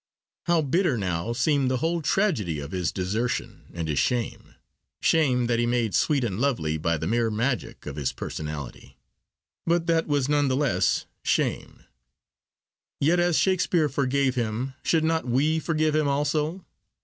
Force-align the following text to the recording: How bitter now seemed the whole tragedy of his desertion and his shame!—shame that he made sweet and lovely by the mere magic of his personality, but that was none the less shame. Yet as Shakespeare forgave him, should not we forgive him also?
How 0.47 0.63
bitter 0.63 0.97
now 0.97 1.31
seemed 1.31 1.69
the 1.69 1.77
whole 1.77 2.01
tragedy 2.01 2.59
of 2.59 2.71
his 2.71 2.91
desertion 2.91 3.65
and 3.71 3.87
his 3.87 3.99
shame!—shame 3.99 5.45
that 5.45 5.59
he 5.59 5.67
made 5.67 5.93
sweet 5.93 6.23
and 6.23 6.41
lovely 6.41 6.79
by 6.79 6.97
the 6.97 7.05
mere 7.05 7.29
magic 7.29 7.85
of 7.85 7.97
his 7.97 8.11
personality, 8.11 8.97
but 9.67 9.85
that 9.85 10.07
was 10.07 10.27
none 10.27 10.47
the 10.47 10.55
less 10.55 11.05
shame. 11.21 11.83
Yet 12.99 13.19
as 13.19 13.37
Shakespeare 13.37 13.89
forgave 13.89 14.33
him, 14.33 14.73
should 14.81 15.03
not 15.03 15.27
we 15.27 15.59
forgive 15.59 15.95
him 15.95 16.07
also? 16.07 16.65